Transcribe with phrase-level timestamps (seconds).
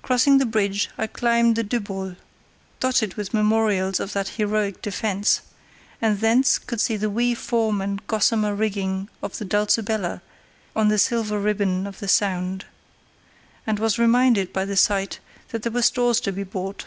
[0.00, 6.80] Crossing the bridge I climbed the Dybbol—dotted with memorials of that heroic defence—and thence could
[6.80, 10.22] see the wee form and gossamer rigging of the Dulcibella
[10.74, 12.64] on the silver ribbon of the Sound,
[13.66, 15.18] and was reminded by the sight
[15.50, 16.86] that there were stores to be bought.